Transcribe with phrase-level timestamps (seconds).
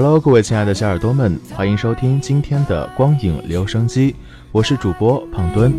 [0.00, 4.14] Hello，各位亲爱的小耳朵们，欢迎收听今天的光影留声机，
[4.52, 5.72] 我是主播胖墩。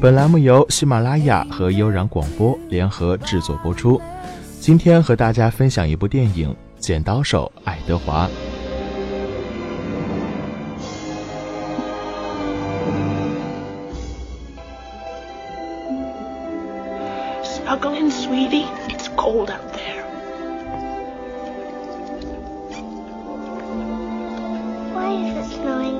[0.00, 4.00] 本栏目由喜马拉雅和悠然广播联合制作播出。
[4.60, 8.26] 今天和大家分享一部电影《剪刀手爱德华》。
[17.44, 18.64] Snuggling, sweetie.
[18.88, 20.01] It's cold out there.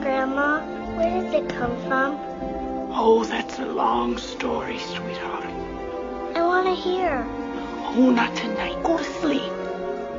[0.03, 0.61] Grandma?
[0.97, 2.19] Where does it come from?
[2.91, 5.45] Oh, that's a long story, sweetheart.
[6.35, 7.25] I want to hear.
[7.95, 8.83] Oh, not tonight.
[8.83, 9.53] Go to sleep.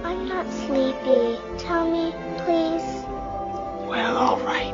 [0.06, 1.38] I'm not sleepy.
[1.58, 2.14] Tell me,
[2.46, 3.04] please.
[3.86, 4.74] Well, all right.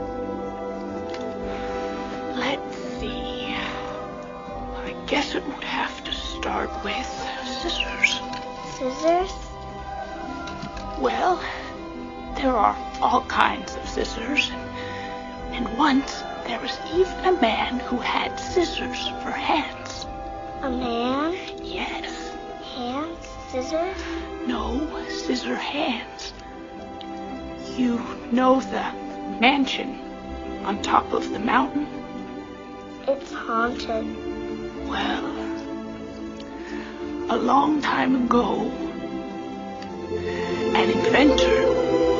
[2.35, 3.55] Let's see.
[3.55, 7.07] I guess it would have to start with
[7.45, 8.19] scissors.
[8.77, 9.33] Scissors?
[10.99, 11.43] Well,
[12.35, 14.51] there are all kinds of scissors.
[15.59, 20.05] And once there was even a man who had scissors for hands.
[20.61, 21.35] A man?
[21.61, 22.33] Yes.
[22.75, 23.27] Hands?
[23.49, 23.97] Scissors?
[24.47, 26.31] No, scissor hands.
[27.75, 27.99] You
[28.31, 28.89] know the
[29.41, 29.99] mansion
[30.63, 31.87] on top of the mountain?
[33.05, 34.05] It's haunted.
[34.87, 35.25] Well,
[37.31, 38.61] a long time ago,
[40.73, 41.67] an inventor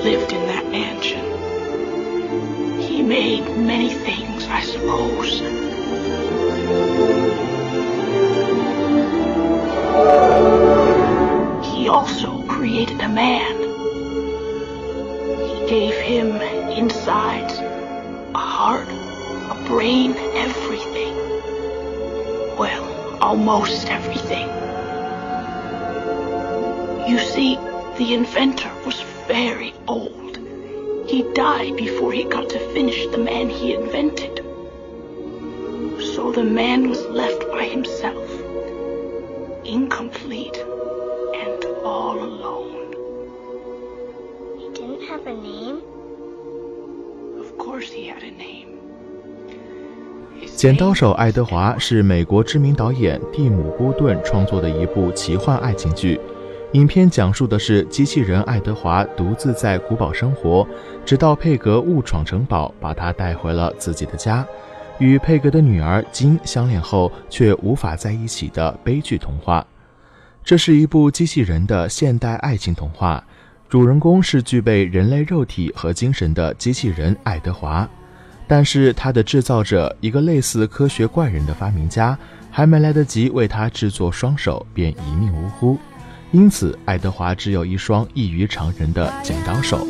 [0.03, 1.28] lived in that mansion.
[3.09, 5.39] Made many things, I suppose.
[11.73, 13.55] He also created a man.
[15.49, 16.35] He gave him
[16.69, 20.13] insides, a heart, a brain,
[20.45, 21.15] everything.
[22.59, 24.47] Well, almost everything.
[27.09, 27.55] You see,
[27.97, 30.28] the inventor was very old.
[31.08, 34.42] He died before he got to finish the man he invented.
[36.14, 38.28] So the man was left by himself,
[39.64, 40.56] incomplete
[41.34, 42.94] and all alone.
[44.58, 45.82] He didn't have a name?
[47.38, 48.78] Of course he had a name.
[50.40, 56.18] His 剪刀 name 手爱德华是美国知名导演蒂姆·波顿创作的一部奇幻爱情剧。
[56.73, 60.67] 影片讲述的是机器人爱德华独自在古堡生活，
[61.03, 64.45] 直到佩格误闯城堡，把他带回了自己的家，
[64.99, 69.65] 与佩格的女儿金相恋后却无法在一起的悲剧童话。
[70.43, 73.23] 这是一部机器人的现代爱情童话，
[73.67, 77.89] 主人公是具备人类肉体和精神的机器人爱德华。
[78.47, 82.15] 但是他的制造者，一个类似科学怪人的发明家，
[82.51, 85.75] 还没来得及为他制作双手，便一命呜呼。
[86.31, 89.87] 因此，爱德华只有一双异于常人的剪刀手。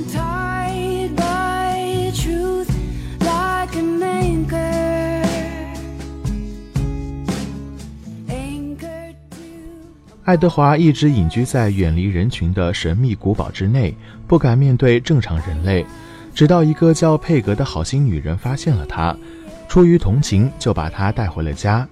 [10.24, 13.94] 爱德华一直隐居在远离人群的神秘古堡之内，
[14.28, 15.86] 不敢面对正常人类。
[16.36, 19.18] 直到一个叫佩格的好心女人发现了他，
[19.68, 21.86] 出于同情，就把他带回了家。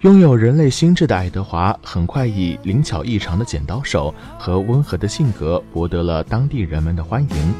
[0.00, 7.54] 拥有人类心智的爱德华，很快以灵巧异常的剪刀手和温和的性格，博得了当地人们的欢迎。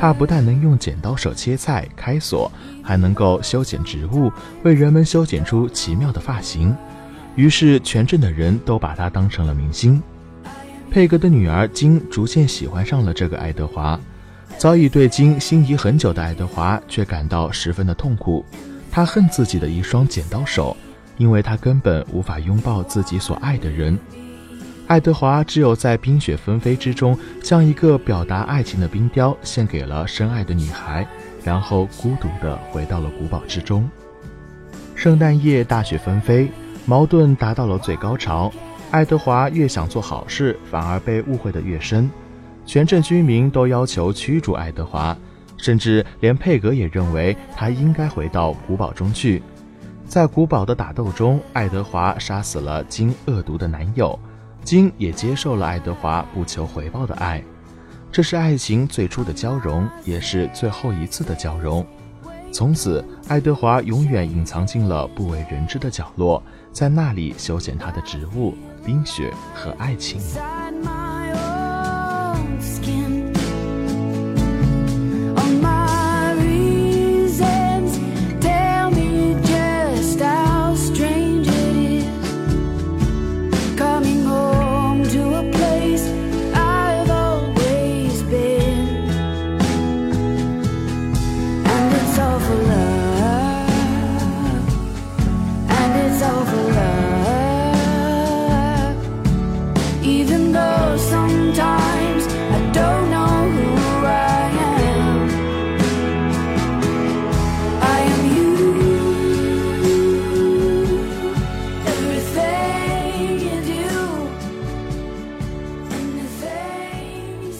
[0.00, 2.50] 他不但能用剪刀手切菜、开锁，
[2.82, 4.30] 还能够修剪植物，
[4.64, 6.76] 为人们修剪出奇妙的发型。
[7.36, 10.02] 于是，全镇的人都把他当成了明星。
[10.90, 13.98] 佩格的女儿金逐渐喜欢上了这个爱德华。
[14.56, 18.44] 早已对金心仪很久的爱德华却感到十分的痛苦。
[18.90, 20.74] 他恨自己的一双剪刀手，
[21.18, 23.98] 因为他根本无法拥抱自己所爱的人。
[24.86, 31.06] 爱德华只有在冰雪纷飞之中，将一个表达爱情的冰雕献给了深爱的女孩，
[31.42, 33.88] 然后孤独地回到了古堡之中。
[34.94, 36.50] 圣诞夜大雪纷飞，
[36.86, 38.52] 矛盾达到了最高潮。
[38.90, 42.08] 爱德华越想做好事，反而被误会的越深。
[42.66, 45.16] 全镇居民都要求驱逐爱德华，
[45.56, 49.42] 甚至连佩格也认为他应该回到古堡中去。
[50.06, 54.18] 在古堡的打斗中，爱德华杀死了金恶毒的男友，
[54.62, 57.42] 金也接受了爱德华不求回报的爱。
[58.12, 61.84] 这是爱情最初的交融，也是最后一次的交融。
[62.52, 66.40] 从此，爱德华永远隐藏进了不为人知的角落，
[66.70, 70.20] 在那里修剪他的植物、冰雪和爱情。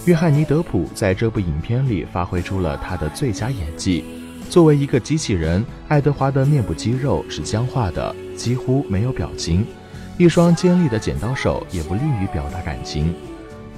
[0.07, 4.05] 约翰尼·德普在这部影片里发挥出了他的最佳演技。
[4.51, 9.67] 作为一个机器人，爱德华的面部肌肉是僵化的，几乎没有表情，
[10.19, 13.15] 一双尖利的剪刀手也不利于表达感情。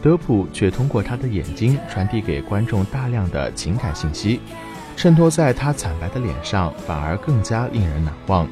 [0.02, 4.40] 德普却通过他的眼睛传递给观众大量的情感信息，
[4.96, 8.48] 衬托在他惨白的脸上，反而更加令人难忘。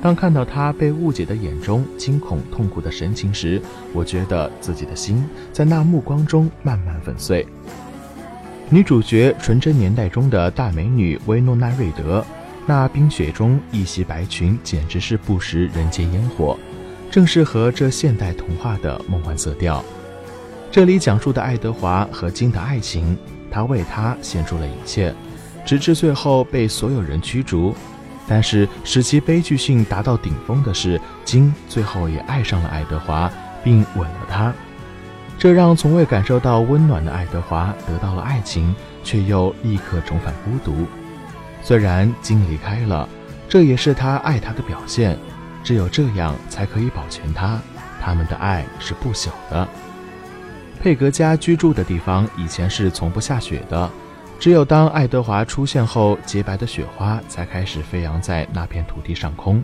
[0.00, 3.60] 当看到他被误解的眼中惊恐痛苦的神情时，
[3.92, 7.46] 我觉得自己的心在那目光中慢慢粉碎。
[8.70, 12.24] 女主角纯真年代中的大美女维诺娜瑞德，
[12.66, 16.56] 那冰雪中一袭白裙简直是不食人间烟火，
[17.10, 19.84] 正适合这现代童话的梦幻色调。
[20.70, 23.16] 这里讲述的爱德华和金的爱情，
[23.50, 25.12] 他为她献出了一切，
[25.64, 27.74] 直至最后被所有人驱逐。
[28.28, 33.30] 但是使其悲剧性达到顶峰的是，金最后也爱上了爱德华，
[33.64, 34.52] 并吻了他。
[35.38, 40.86] 这让从未感受到温暖的爱德华得到了爱情，却又立刻重返孤独。
[41.62, 43.08] 虽然金离开了，
[43.48, 45.18] 这也是他爱她的表现。
[45.64, 47.58] 只有这样才可以保全她，
[48.00, 49.68] 他们的爱是不朽的。
[50.80, 53.90] 佩格家居住的地方以前是从不下雪的，
[54.38, 59.62] 只有当爱德华出现后，洁白的雪花才开始飞扬在那片土地上空。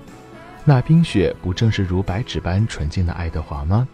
[0.64, 3.86] 那冰雪不正是如白纸般纯净的爱德华吗？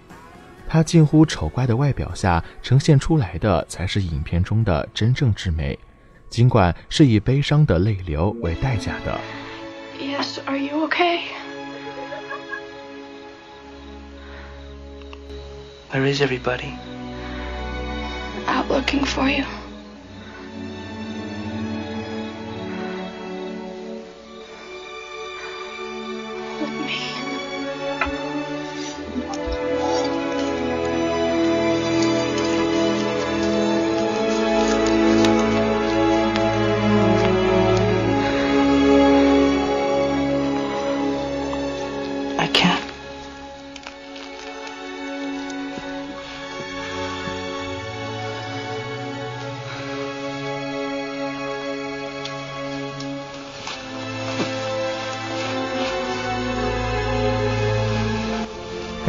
[0.67, 5.79] 他近乎丑怪的外表下呈现出来的，才是影片中的真正之美，
[6.29, 9.19] 尽管是以悲伤的泪流为代价的。
[10.01, 11.23] Yes, are you okay?
[15.91, 16.75] Where is everybody?
[18.47, 19.45] Out looking for you.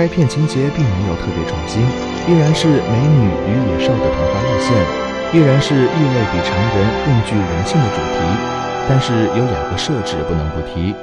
[0.02, 1.80] 该片情节并没有特别创新，
[2.28, 4.76] 依然是美女与野兽的童话路线，
[5.32, 8.18] 依然是异类比常人更具人性的主题。
[8.90, 10.96] 但是有两个设置不能不提：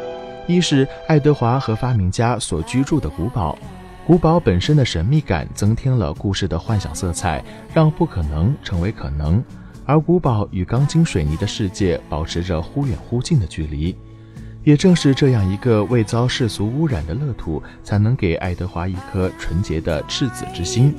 [0.48, 3.56] 一是爱德华和发明家所居住的古堡，
[4.04, 7.40] 古堡本身的神秘感增添了故事的幻想色彩，
[7.72, 9.40] 让不可能成为可能。
[9.86, 13.96] 而古堡与钢筋水泥的世界保持着忽远忽近的距离。
[14.64, 20.94] 也正是这样一个未遭世俗污染的乐土，才能给爱德华一颗纯洁的赤子之心。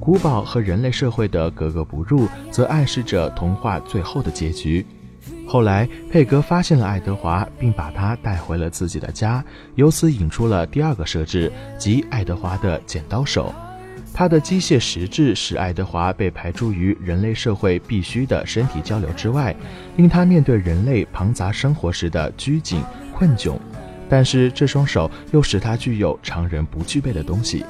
[0.00, 4.86] 古堡和人类社会的格格不入，则暗示着童话最后的结局。
[5.50, 9.42] 后来，佩格发现了爱德华，并把他带回了自己的家，
[9.76, 13.50] 由此引出了第二个设置，即爱德华的剪刀手。
[14.12, 19.56] 他的机械实质使爱德华被排除于人类社会必须的身体交流之外，
[19.96, 22.82] 令他面对人类庞杂生活时的拘谨
[23.14, 23.56] 困窘。
[24.06, 27.64] 但是这双手又使他具有常人不具备的东西。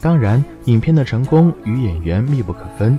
[0.00, 2.98] 当然，影片的成功与演员密不可分。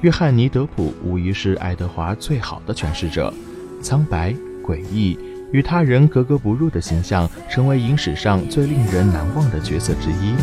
[0.00, 3.34] 约翰尼·德普无疑是爱德华最好的诠释者，
[3.82, 4.32] 苍白、
[4.64, 5.18] 诡异、
[5.50, 10.36] 与他人格格不入的形象，成为影史上最令人难忘的角色之一。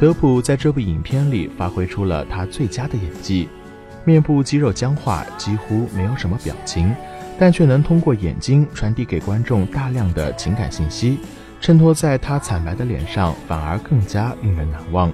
[0.00, 3.48] 德普在这部影片里发挥出了他最佳的演技，
[4.04, 6.92] 面部肌肉僵化，几乎没有什么表情，
[7.38, 11.20] 但却能通过眼睛传递给观众大量的情感信息，
[11.60, 15.12] 衬托在她惨白的脸上，反而更加令人难忘。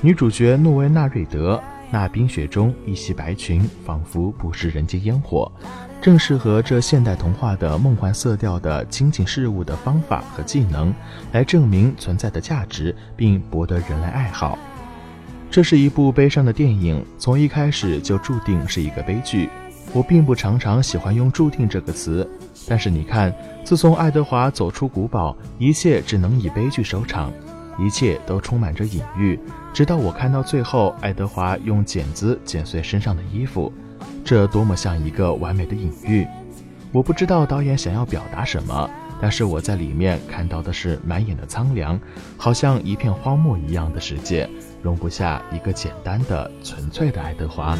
[0.00, 5.50] 女主角诺维纳瑞德，那冰雪中一袭白裙，仿佛不食人间烟火，
[6.00, 10.92] 正适合这现代童话的梦幻色调的亲近事物的方法和技能，
[11.32, 14.58] 来证明存在的价值，并博得人类爱好。
[15.50, 19.48] 这是一部悲伤的电影，从一开始就注定是一个悲剧。
[19.92, 22.28] 我并不常常喜欢用“注定”这个词，
[22.68, 23.32] 但是你看，
[23.64, 27.32] 自从爱德华走出古堡，一切只能以悲剧收场，
[27.78, 29.38] 一切都充满着隐喻。
[29.72, 33.72] 直到我看到最后，爱德华用剪子剪碎身上的衣服，
[34.24, 36.26] 这多么像一个完美的隐喻！
[36.92, 38.88] 我不知道导演想要表达什么，
[39.20, 42.00] 但是我在里面看到的是满眼的苍凉，
[42.36, 44.48] 好像一片荒漠一样的世界，
[44.82, 47.76] 容不下一个简单的、纯粹的爱德华。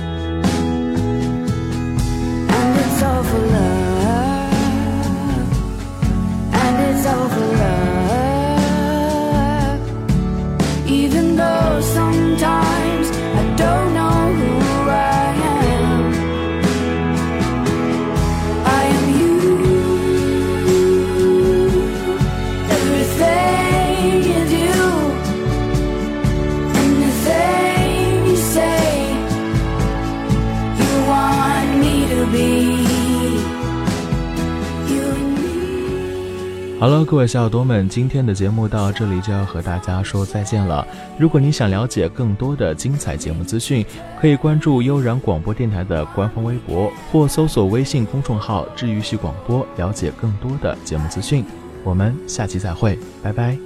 [36.78, 40.86] 好了，各位小耳朵们，今天的节目到这里就要和大家说再见了。
[41.18, 43.84] 如果你想了解更多的精彩节目资讯，
[44.20, 51.42] 可以关注悠然广播电台的官方微博或搜索微信公众号“治愈系广播”，了解更多的节目资讯。
[51.82, 53.56] 我们下期再会，拜拜。